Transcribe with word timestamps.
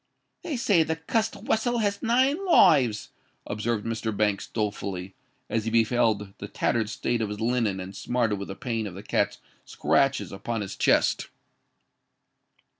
"They 0.41 0.57
say 0.57 0.81
the 0.81 0.95
cussed 0.95 1.35
wessel 1.35 1.77
has 1.77 2.01
nine 2.01 2.43
lives," 2.47 3.09
observed 3.45 3.85
Mr. 3.85 4.17
Banks, 4.17 4.47
dolefully, 4.47 5.13
as 5.47 5.65
he 5.65 5.69
beheld 5.69 6.33
the 6.39 6.47
tattered 6.47 6.89
state 6.89 7.21
of 7.21 7.29
his 7.29 7.39
linen 7.39 7.79
and 7.79 7.95
smarted 7.95 8.39
with 8.39 8.47
the 8.47 8.55
pain 8.55 8.87
of 8.87 8.95
the 8.95 9.03
cat's 9.03 9.37
scratches 9.63 10.31
upon 10.31 10.61
his 10.61 10.75
chest. 10.75 11.29